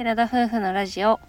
[0.00, 1.20] 寺田夫婦のラジオ。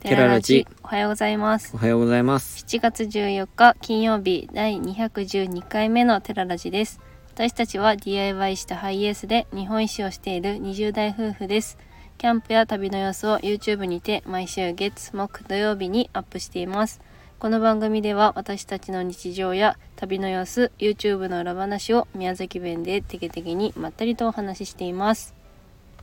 [0.00, 0.66] テララジ。
[0.82, 1.70] おはようございます。
[1.76, 2.64] おはようございます。
[2.66, 6.98] 7月14日金曜日第212回目のテララジです。
[7.32, 11.78] 私たちは DIY したハイエースで日本一周をしている20代夫婦です。
[12.18, 17.00] キャンプや旅の様子を YouTube にて毎週月木土曜日にアップしています。
[17.38, 25.32] この番組では私たちの日常や旅の様子 YouTube の裏話を宮崎弁でテケテケにまったりとお話ししています。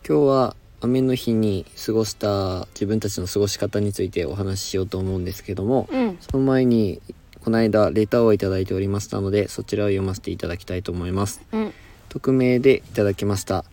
[0.07, 7.01] 今日は雨の日に過ごした自分たちの過ごし方についてお話ししようと思うんですけども、うんその前に
[7.43, 11.41] この間レターをいただいておりましたのでそちらを読ませていただきたいと思います。
[11.51, 11.73] うん
[12.09, 13.65] 匿名でいただきました。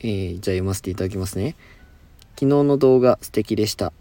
[0.00, 1.56] えーじゃあ読ませていただきますね。
[2.34, 3.92] 昨日の動画素敵でした。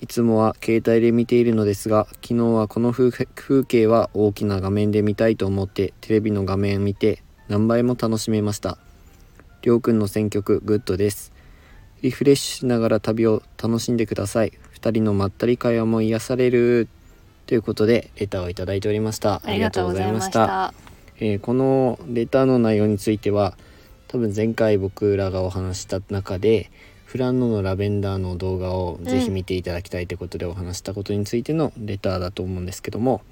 [0.00, 8.78] いつもは携帯で見ているのですが、昨日はこの風風景は大きな画面で見たいと思ってテレビの画面見て何倍も楽しめました。
[9.62, 11.32] りょうくんの選曲グッドです。
[12.02, 14.52] リフレッシュしながら旅を楽しんでください。
[14.70, 16.88] 二人のまったり会話も癒される。
[17.46, 19.40] ということでレターをいただいておりました。
[19.42, 20.74] ありがとうございました
[21.20, 23.56] えーこのレターの内容については
[24.06, 26.70] 多分前回僕らがお話しした中で
[27.04, 33.22] 富良野のラベンダーの動画をぜひ見ていただきたいということでお話したことについてのレターだと思うんですけども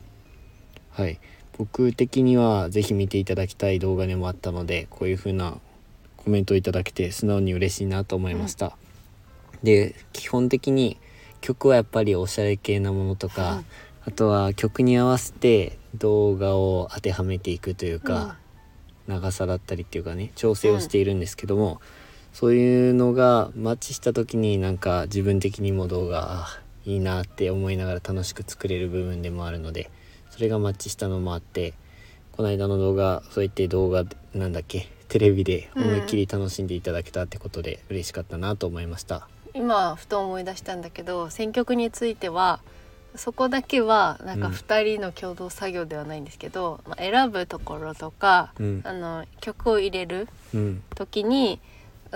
[0.90, 1.20] はい
[1.58, 5.58] 僕的にはぜひ見ていただきたい動画でもあったのでこういう風な
[6.26, 8.76] コメントをいただけて素直に嬉しいなと思いました、
[9.62, 10.98] で基本的に
[11.40, 13.62] 曲はやっぱりおしゃれ系なものとか、
[14.04, 18.38] あとは曲に合わせて動画を当てはめていくというか、
[19.06, 21.80] 長さだったりっていうかね調整をしているんですけども、
[22.32, 29.92] そういうのがマッチした時になんか自分的にも動画あいいなって思いながら楽しく作れる部分でもあるので
[30.30, 31.74] それがマッチしたのもあって
[32.32, 34.04] この間の動画そういって動画
[34.34, 39.28] なんだっけテレビで思いっきり楽しんでいただけたってことで嬉しかったなと思いました。
[39.54, 42.60] 今ふと思い出したんだけど選曲については
[43.14, 44.52] そこだけはなんかうん。
[44.52, 48.80] 2人の共同作業ではないんですけど、まあ、選ぶところとか、うん。
[48.84, 50.82] あの曲を入れるうん。
[50.94, 51.60] 時に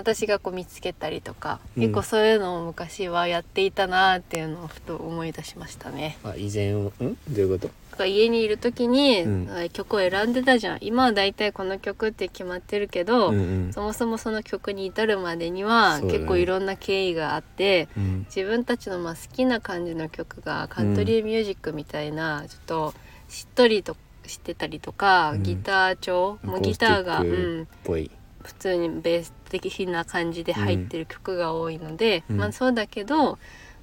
[0.01, 1.83] 私がこう見つけたりとか、うん。
[1.83, 6.17] 結構そういうのを昔はやっていたなっていうのをふと思い出しましたね。
[6.23, 6.91] あ以前ん？
[6.91, 7.71] どういうこと？
[7.91, 9.69] だから家にいる時に、うん。
[9.69, 10.77] 曲を選んでたじゃん。
[10.81, 13.39] 今はだいたいこの曲って決まってるけど、うんう
[13.69, 13.73] ん。
[13.73, 18.25] そもそもその曲に至るまでには、結構いろんな経緯があってうん。
[18.33, 22.93] 自分たちのまあ好きな感じの曲がカントリーミュージックみたいな、ちょっと
[23.27, 23.95] しっとりと
[24.25, 25.43] してたりとか、うん。
[25.43, 26.39] ギター調？
[26.43, 27.63] もうギターが、うん。
[27.63, 28.09] っ、ぽい、
[28.41, 32.37] 普通にベース的な感じで入ってる曲が多いので、うん。
[32.37, 33.37] まあそうだけど、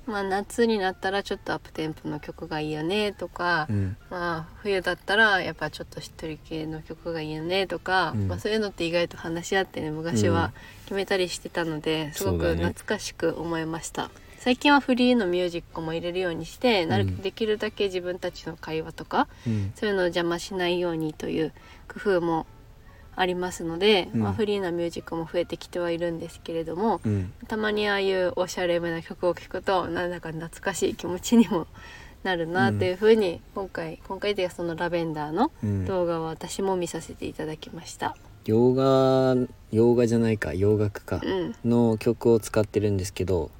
[0.06, 3.96] まあ、夏になったらちょっとアップテンポの曲がいいよねとか、うん。
[4.10, 8.28] まあ冬だったらやっぱちょっとしっとり系の曲がいいよねとか、うん。
[8.28, 10.52] まあ、そういうのって意外と話し合ってね昔は
[10.84, 14.10] 決めたりしてたので、すごく懐かしく思いました。
[14.38, 19.72] 最近はフリーのミュージックも入れるようにして、なるうんできるだけ自分たちの会話とかうん。
[19.75, 21.52] そういうのを邪魔しないようにという
[21.86, 22.46] 工夫も
[23.21, 24.21] ありますので、うん。
[24.23, 27.33] まあ、フリーなミュージックも増えてきてはいるんですけれども、うん。
[27.49, 31.67] たまにああいうおしゃれめな曲を聴くとなんだか懐かしい気持ちにも
[32.23, 35.84] なるなというふうに今回今回でそのラベンダーのうん。
[35.84, 38.17] 動画は私も見させていただきました。
[38.45, 39.35] 洋画
[39.73, 43.50] 洋画じゃないか洋楽かうん、の曲を使ってるんですけど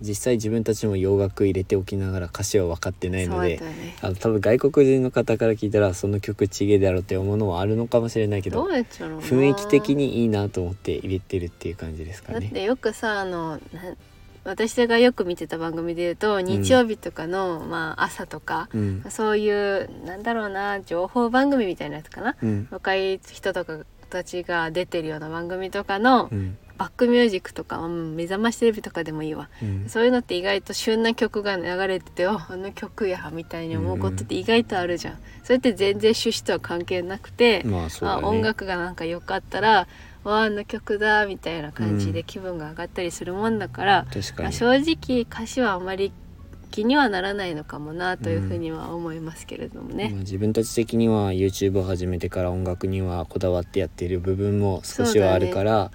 [0.00, 3.96] 実際自分たちも洋楽入れておきながら歌詞は分かってないのでね。
[4.00, 12.40] あの多分外国人の方から聞いたらその曲ちげえだろうって思うのはあるのかもしれないけど雰囲気的にいいなと思って入れてるっていう感じですかね。
[12.40, 13.94] だってよくさあのな
[14.44, 19.04] 私がよく見てた番組で言うと日曜日とかの、まあ、朝とか、うん。
[19.10, 22.36] そういうなんだろうな情報番組みたいなやつかな。
[22.42, 22.68] うん。
[22.70, 37.90] 若い人とかたちが出てるような番組とかのうんバックミュージックとか、うん目覚ましテレビとかでもいいわうんそういうのって意外と旬な曲が流れててああの曲やみたいに思うことって意外とあるじゃん、それって全然趣旨とは関係なくて、まあね。
[38.02, 39.88] あ音楽がなんか良かったら
[40.24, 44.42] わああの曲だみたいな感じでうん気分が上がったりするもんだから、確かに。
[44.44, 46.12] まあ正直歌詞はあまり
[46.70, 50.10] 気にはならないのかもなというふうには思いますけれどもね。
[50.10, 55.90] まあ自分たち的には YouTube を始めてから音楽にはこだわってやっている部分も少しはあるから、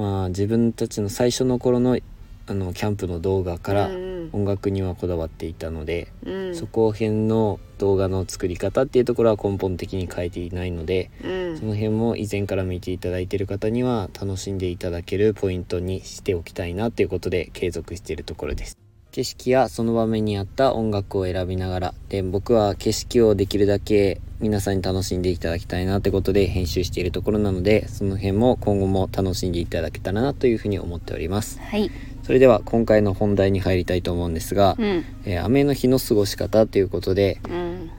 [0.00, 1.98] まあ自分たちの最初の頃の
[2.46, 6.54] あのキャンプの動画からうん音楽にはこだわっていたので、うん。
[6.54, 11.58] そこ辺の動画の作り方っていうところは根本的に変えていないので、うん。
[11.58, 18.89] その辺も以前から見ていただいている方には楽しんでいただけるポイントにしておきたいなっていうことで継続しているところです。
[19.12, 31.58] 景色やその場面に合った音楽を選びながらで僕は景色をできるだけ皆さんに楽しんでいただきたいなってことで編集しているところなのでその辺も今後も楽しんでいただけたらなというふうに思っております。
[31.60, 31.90] はい。
[32.22, 35.04] それでは今回の本題に入りたいと思うんですが、うん。
[35.24, 37.90] えー雨の日の過ごし方ということで、うん。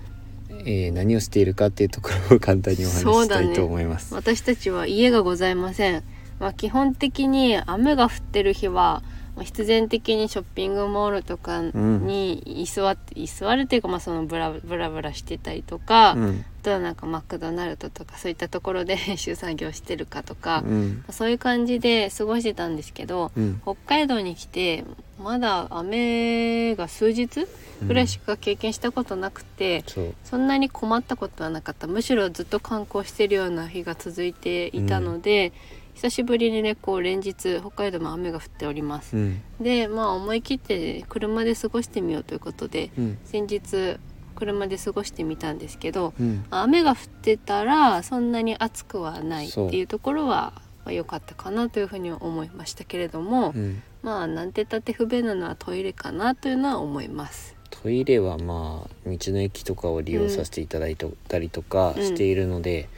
[0.62, 4.16] えー何をしているかっていうところを簡単にお話ししたいと思います。
[4.16, 6.04] 私たちは家がございません、
[6.40, 16.46] まあ、基本的に雨が降ってる日はまあ必然的にショッピングモールとかに居座って、居座るっていうかまあそのブラブラブラしてたりとか、うん。
[16.62, 21.04] あとはなんかマクドナルドとかそういったところで編集作業してるかとか、うん。
[21.10, 23.62] そういう感じで過ごしてたんですけど、うん。
[23.64, 24.84] 北海道に来て
[25.18, 27.48] まだ雨が数日
[27.82, 29.84] ぐらいしか経験したことなくて、
[30.24, 31.88] そんなに困ったことはなかった。
[31.88, 35.52] むしろずっと観光してるような日が続いていたので、
[35.96, 39.16] 久しぶりにねこう連日北海道も雨が降っております。
[39.16, 39.42] うん。
[39.60, 43.18] でまあ思い切って車で過ごしてみようということでうん。
[43.26, 44.00] 先日
[44.36, 46.46] 車で過ごしてみたんですけどうん。
[46.50, 50.54] 雨が降ってたらそんなに暑くはないっていうところは
[50.84, 53.84] まあ良かったかなというふうに思いましたけれども、うん。
[54.02, 57.56] まあなんて言ったって不便なのはトイレかなというのは思います。
[57.70, 60.98] トイレはまあ道の駅とかを利用させていただい
[61.28, 62.90] たりとかうんしているので、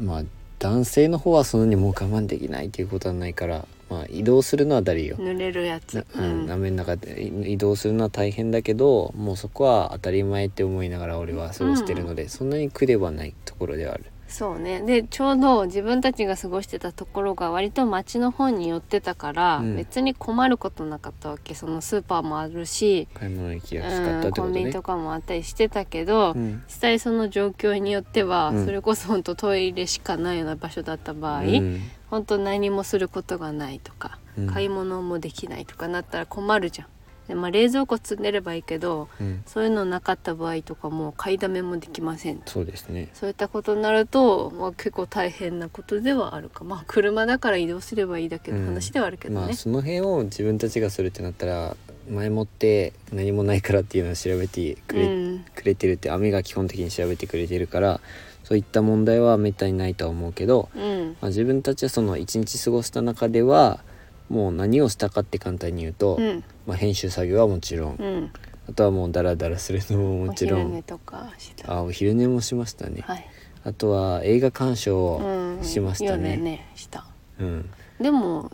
[0.00, 0.24] まあ
[0.58, 5.16] 男性の方はそんなにもう我慢できないっていうことはないから、まあ、移動するのはだるいよ。
[5.16, 14.04] 濡れるやつ、うん、雨の中で移動するのは大変だけどもうそこは当たり前って思いながら俺は過ごしてるので、そんなに苦ではないところではある。
[14.28, 14.82] そうね。
[14.82, 19.76] でちょうど自分たちが過ごしてたところが割と町の方に寄ってたから、うん。
[19.76, 21.54] 別に困ることなかったわけ。
[21.54, 26.62] そのスーパーもあるし、買い物行きうやすかったっん、コンビニとかもあったりしてたけど、うん。
[26.66, 28.64] 実際その状況によっては、うん。
[28.66, 31.80] それこそ本当トイレしかないような場所だった場合、うん。
[32.10, 34.46] 本当何もすることがないとか、うん。
[34.46, 36.88] 買い物もできないとかなったら困るじゃん。
[37.28, 39.42] でまあ、冷蔵庫積んでればいいけどうん。
[39.46, 43.10] そういうのなかった場合とかも買いだめもできませんそうですね。
[43.12, 46.64] そういったことになると、まあ、結構大変なことではあるか。
[46.64, 51.76] まあ車だから移動すればいいだけの話ではあるけどね、まあその辺を自分たちがするってなったら
[52.10, 55.44] 前もって何もないからっていうのを調べてくれ,、うん。
[55.54, 58.00] くれてるって雨が基本的に調べてくれてるから
[58.44, 61.16] そういった問題はめったにないとは思うけど、うん。
[61.20, 63.80] まあ、自分たちはその一日過ごした中では
[64.28, 66.44] もう何をしたかって簡単に言うと、うん。
[66.66, 68.32] まあ、編集作業はもちろん、うん。
[68.68, 70.60] あとはもうダラダラするのももちろん。
[70.60, 71.72] お昼寝とかした。
[71.72, 73.26] あお昼寝もしましたね、はい、
[73.64, 76.36] あとは映画鑑賞うん、をしました夜ね。
[76.36, 77.06] ねした。
[77.40, 77.70] うん。
[78.00, 78.52] でも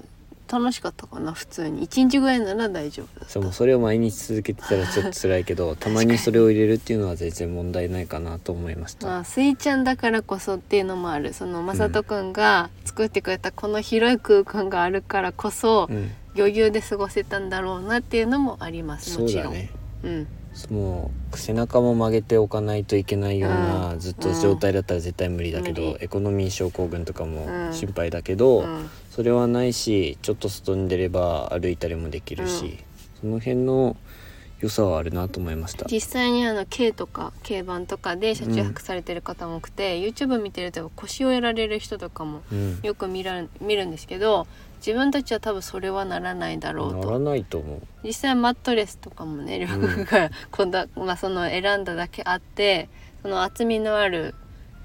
[0.55, 1.83] 楽しかったかな普通に。
[1.83, 11.33] 一日ぐらいなら大丈夫だそうそれを毎日続けてたらちょっと辛いけど たまにそれを入れるっていうのは全然問題ないかなと思いました、まあスイちゃんだからこそっていうのもある。
[11.33, 19.11] そのまさとくんが作ってくれたこの広い空間があるからこそうん、余裕で過ごせたんだろうなっていうのもあります。
[19.11, 19.45] そもちろん。
[19.45, 19.71] うだね。
[20.05, 20.27] うん
[20.71, 23.99] もう背中も曲げておかないといけないような、うん。
[23.99, 26.05] ずっと状態だったら絶対無理だけど、無理。
[26.05, 27.73] エコノミー症候群とかもうん。
[27.73, 28.91] 心配だけど、うん。
[29.11, 32.79] それはないしちょっと外に出れば歩いたりもできるし、うん。
[33.21, 33.97] その辺の
[34.61, 35.87] 良さはあるなと思いました。
[35.91, 42.81] 実際にあの軽とか軽バンとかで車中泊されてる方も多くて、YouTube 見てると腰をやられる人とかもうん。
[42.83, 44.47] よく見ら見るんですけど
[44.85, 47.81] 自分たちは多分それはならないだろうならとないと思う。
[48.03, 52.91] 実際マットレスとかもね両国が こんな、まあ、その選んだだけあって
[53.23, 54.35] その厚みのある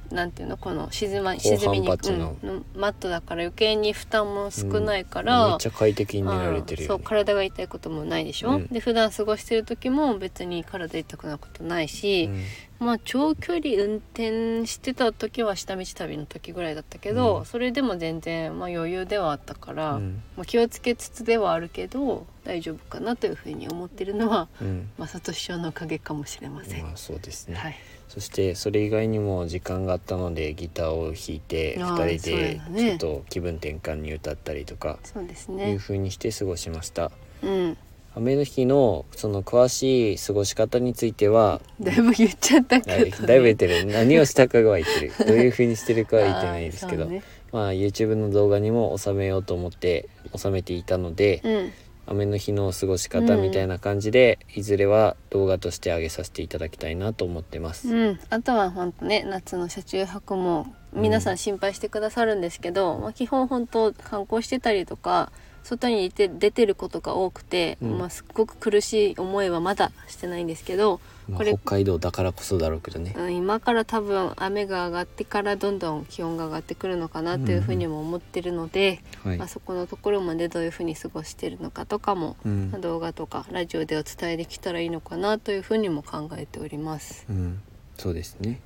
[0.09, 2.35] なんていうのこの沈ま高沈みにうんの
[2.75, 8.67] マットだから余計に負担も少ないかめら、っちゃ快適に寝られてるうんそう体が痛いこともないでしょ、うん。
[8.67, 12.43] で普段過ごしてる時も別に体痛くなることないし、うん
[12.79, 17.45] まあ長距離運転してた時は下道旅の時ぐらいだったけど、うん。
[17.45, 20.21] それでも全然、まあ、余裕ではあったから、うん。
[20.37, 24.89] まあ、気をつけつつではあるけど大丈夫かなというふうに思ってるのはうん。
[24.97, 26.83] 正俊師匠のおかげかもしれません。
[26.83, 27.75] まあそうですね、はい、
[28.07, 32.97] そしてそれ以外にも時間があったのでギターを弾いてあー2人でそうだね。
[32.97, 35.77] ちょっと気分転換に歌ったりとかそうですいうね。
[35.77, 37.11] 風にして過ごしました。
[37.43, 37.77] うん、
[38.15, 43.11] 雨の日のその詳しい過ごし方についてはだいぶ言っちゃったけど、はいね。
[43.11, 43.85] だいぶ言ってる。
[43.85, 45.13] 何をしたかは言ってる。
[45.27, 51.71] どういう風にしてるかは言ってないですけど、ねまあ YouTube の動画にも収めようと思って収めていたので、うん、
[52.05, 57.93] 雨の日の過ごし方みたいな感じで、いずれは動画として上げさせていただきたいなと思ってます。
[57.93, 61.37] うん、あとは本当ね夏の車中泊も皆さん。
[61.37, 65.31] 心配してくださるんですけど、まあ、基本本当観光してたりとか
[65.69, 67.97] 外に出て出てることが多くて、うん。
[67.99, 73.13] まあ、すっごく苦しい思いはまだしてないんですけど、まあこれ北海道だからこそだろうけどね。
[73.15, 79.37] うん、今から多分雨が上がってからどんどん気温が上がってくるのかなというふうにも思ってるので、はい。
[79.37, 82.69] まあ、そこのところまでどういうふうに過ごしてるのかとかも、うん。
[82.71, 87.25] まあ動画とかラジオでお伝えできたらいいのかなというふうにも考えております。
[87.29, 87.61] うん。
[87.97, 88.61] そうですね、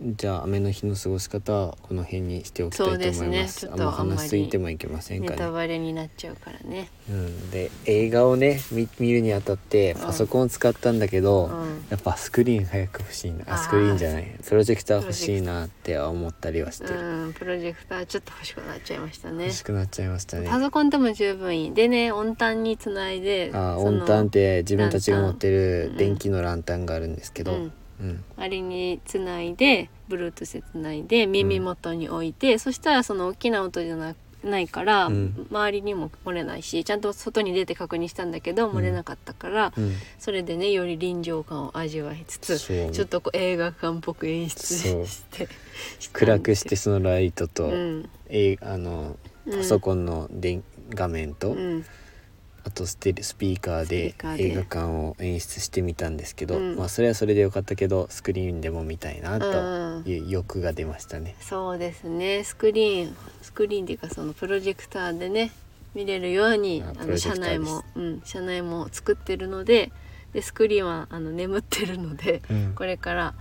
[0.00, 3.66] じゃあ雨の日の過ごし方はこの辺にしておきたいと思います。
[3.66, 6.88] ねあんまちょっとあんまり話しすぎてもいけませんかねネタバレになっちゃうからね。
[7.10, 10.00] うん、で映画をね見見るにあたってうん。
[10.02, 11.86] パソコンを使ったんだけど、うん。
[11.90, 13.44] やっぱスクリーン早く欲しいな。
[13.48, 14.38] あーあスクリーンじゃない。
[14.46, 16.88] プロジェクター欲しいなっては思ったりはして。
[16.88, 19.46] る、うん、プロジェクターちょっと欲しくなっちゃいましたね。
[19.46, 19.52] 欲。
[19.52, 20.48] しくなっちゃいましたね。
[20.48, 21.74] パソコンでも十分いい。
[21.74, 27.72] でね、温タンにつないで、あーそのオンタンって自分たちが持ってラる電気のランタンがあるんですけど、うんうん
[28.36, 34.14] あれにつないで Bluetooth でつないで耳元に置いて、そしたらその大きな音じゃな
[34.44, 35.46] ないから、うん。
[35.50, 39.94] 周りにも漏れないしちゃんと外に出て確認したんだけど漏れなかったから、うん。
[40.18, 45.48] それでねより臨場感を味わいつつちょっとこう映画館っぽく演出して
[46.12, 48.08] 暗くしてそのライトと、うん。
[48.28, 49.16] えいあの
[49.50, 51.84] パソコンの電画面と、うん
[52.68, 54.14] あとステレスピーカースで。
[54.36, 56.76] 映画館を演出してみたんですけど、うん。
[56.76, 60.04] まあそれはそれでよかったけどスクリーンでも見たいなうん。
[60.04, 61.34] という欲が出ましたね。
[61.40, 62.44] そうですね。
[62.44, 63.16] スクリーン。
[63.40, 65.50] スクリーンっていうかそのプロジェクターでね
[65.94, 69.90] 見れるようにああの車内も、うん、車内も作ってるので
[70.34, 72.74] でスクリーンはあの眠ってるので、うん。
[72.74, 73.34] これから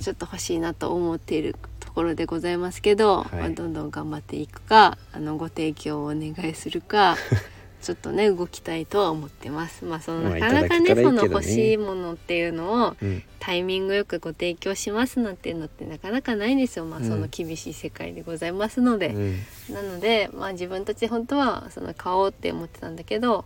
[0.00, 3.34] ちょっと欲しいなと思っているところでございますけど、はい。
[3.34, 7.16] まあ、どんどん頑張っていくかあのご提供をお願いするか
[7.82, 9.84] ちょっとね動きたいとは思ってます。
[9.84, 17.08] まあそのまあなかなかねその欲しいものっていうのをうんタイミングよくご提供しますなんていうのってなかなかないんですよ、まあ、うん。
[17.08, 19.74] その厳しい世界でございますので、うん。
[19.74, 23.44] なので、まあ、自分たち本当はその買おうって思ってたんだけど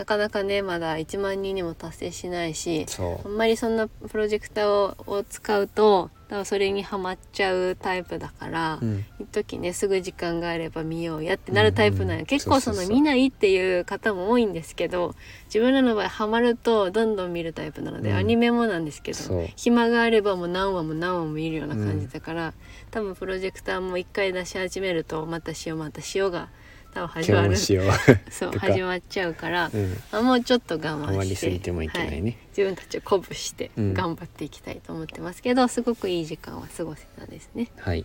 [0.00, 12.20] なかなかねまだ1万人にも達成しないしそあんまりそんなプロジェクターをを使うと多分それにはまっちゃうタイプだから、う、うん、一時ねすぐ時間があれば見ようやってなるタイプなんよ、うん。
[12.20, 15.14] うん結構その見ないっていう方も多いんですけど
[15.46, 18.16] 自分らの場合ハマるとどんどん見るタイプなので、うん。
[18.16, 19.18] アニメもなんですけど
[19.54, 22.54] 暇があればもう何話も何話も見るような感じだから、
[22.90, 26.48] 多分プロジェクターも一回出し始めるとまたしようまたしようが
[26.94, 27.56] 多分始まる。
[28.30, 32.22] そう始まっちゃうからう、う、ん、あもうちょっと我慢してハマりすぎてもいけないはい。
[32.22, 33.94] ね、自分たちを鼓舞してうん。
[33.94, 37.68] 頑張っていきたいと思ってますけど、すごくいい時間は過ごせたですね。
[37.78, 38.04] はい。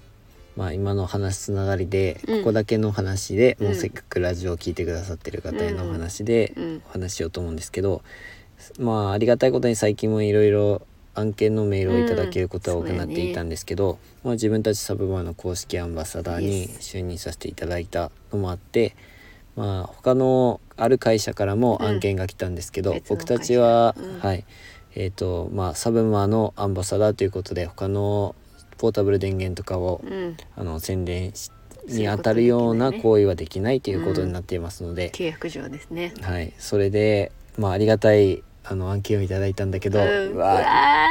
[0.55, 2.37] まあ今の話つながりで、うん。
[2.39, 3.67] ここだけの話で、うん。
[3.67, 6.81] もうせっかくラジオを聞いてくださってる方へのお話でうん。
[6.89, 8.03] お話ししようと思うんですけど、
[8.79, 10.81] まあありがたいことに最近もいろいろ
[11.15, 18.95] 案件のメールをいただけることは多くなっていたんですけど、まあ、自分たちサブマーの公式アンバサダーに就任させていただいたのもあって、
[19.55, 24.19] まあ他のある会社からも案件が来たんですけど、うん僕たちは、うん。
[24.19, 24.45] はい。
[24.97, 28.33] えーとまあ、サブマーのアンバサダーということで他の
[28.77, 36.13] ポータブル電源とかを、うん、あの宣伝しすることに当たるような行為はできないということになっていますので、契約上ですね。
[36.21, 40.31] はい、それで、まあ、ありがたいあの案件をいただいたんだけど、うん。
[40.33, 40.61] うわ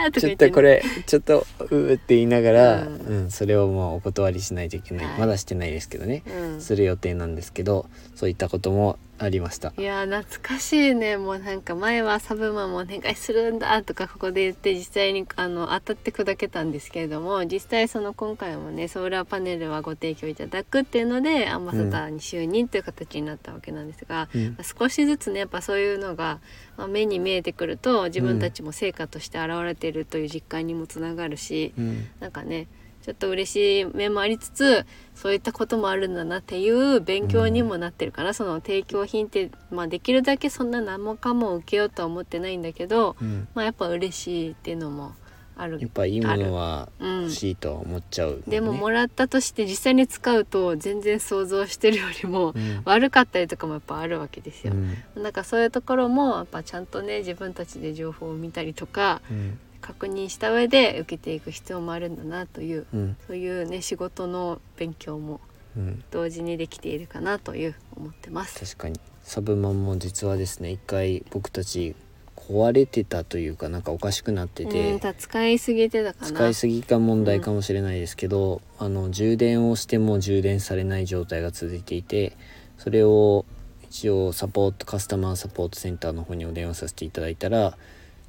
[0.09, 3.31] ーちょ言っとこれちょっとうーって言いながら、ううんん。
[3.31, 5.21] それをもうお断りしないといけない、はい。
[5.21, 6.61] まだしてないですけどね、うん。
[6.61, 9.73] する予定なんですけどそういったこともありました。
[9.76, 11.16] いやー懐かしいね。
[11.16, 24.57] もうなんか前はサブマンもお願いするんだとかここで言って実際にあの当たって砕けたんですけれども実際その今回もねソーラーパネルはご提供いただくっていうのでアンバサダーに就任という形になったわけなんですが、うん。
[24.62, 26.40] 少しずつねやっぱそういうのが、
[26.76, 32.07] まあ、目に見えてくると自分たちも成果として現れているという実感にもつながるし、うん。
[32.21, 32.66] なんかね
[33.05, 43.47] ちょっと嬉しい面もありつつそういったこともあるんだなっていう勉強にもなってるから、その提供品って、まあ、できるだけそんな何もかも受けようとは思ってないんだけど、うん。
[43.55, 45.13] まあ、やっぱ嬉しいっていうのも
[45.55, 45.79] ある。
[45.81, 47.21] やっぱいいものはうん。
[47.25, 52.81] 欲しいとは思っちゃう、でももらったとして実際に使うと全然想像してるよりもうん。
[52.87, 54.73] 悪かったりとかもやっぱあるわけですよ。
[54.73, 55.23] うん。
[55.23, 65.41] なんかそういうところもやっぱちゃんとね自分たちで情報を見たりとかうん確認した上で受けていく必要もあるんだなといううんそういうね仕事の勉強も
[65.76, 68.59] うん同時にできているかなという思ってます。
[68.59, 71.95] 確かにサブマンも実はですね一回僕たち
[72.35, 76.26] 壊れてたというかなんかおかしくなってて、使いすぎてたかな。
[76.26, 82.37] 使いすぎが問題かもしれないですけど、あの充電をしても充電されない状態が続いていて
[82.79, 83.47] それを
[83.83, 87.76] 一応サポートカスタマーサポートセンターの方にお電話させていただいたら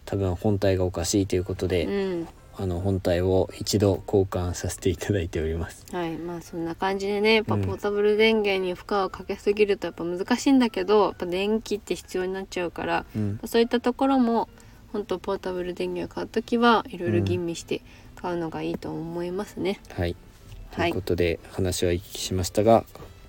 [0.06, 5.86] 多分本体がおかしいということで、うん、あの本体を一度交換させていただいております。
[5.92, 6.18] はい。
[6.18, 7.62] まあそんな感じでねやっぱうん。
[7.64, 13.40] ポータブル電源に負荷をかけすぎるとやっぱ難しいんだけどやっぱ電気って必要になっちゃうからうん。
[13.46, 14.48] そういったところも
[14.94, 17.82] 本当ポータブル電源を買う時はいろいろ吟味して
[18.16, 19.80] 買うのがいいと思いますね。
[19.90, 20.16] はい。
[20.72, 20.90] とはい。
[20.90, 22.86] いうことで話は行き来しましたが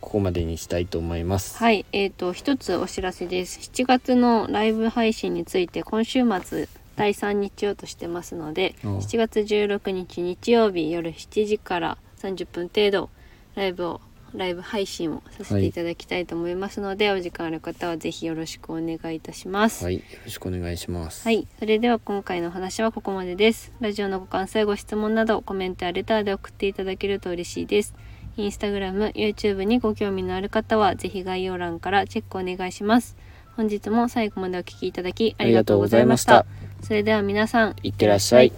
[0.06, 13.10] ここまでにしたいと思いますはい、えー、と一つお知らせです7月のライブ配信について今週末第3日曜としてますのでおう7月16日日曜日夜7時から30分程度
[13.56, 14.00] ライブを
[14.32, 19.84] ライブ配信をさせていただきたいと思いますので、お時間ある方はぜひよろしくお願いいたします。
[19.84, 23.72] はいよろしくお願いしますはい、それでは今回の話はここまでです。
[23.80, 27.94] ラジオのご感想やご質問などコメントやレターで送っていただけると嬉しいです。
[28.36, 33.16] インスタグラム、YouTube にご興味のある方はぜひ概要欄からチェックお願いします。
[33.56, 36.44] 本日も最後までお聞きいただきありがとうございました。
[36.82, 38.52] それでは皆さん、いってらっしゃい